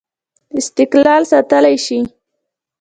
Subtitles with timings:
[0.59, 1.99] استقلال ساتلای شي.